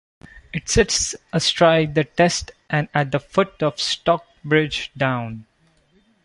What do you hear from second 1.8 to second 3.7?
the Test and at the foot